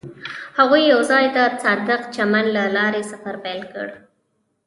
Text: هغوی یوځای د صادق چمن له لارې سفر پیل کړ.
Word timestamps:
هغوی 0.57 0.81
یوځای 0.93 1.25
د 1.35 1.37
صادق 1.63 2.01
چمن 2.15 2.45
له 2.57 2.63
لارې 2.75 3.01
سفر 3.11 3.35
پیل 3.45 3.61
کړ. 3.73 3.87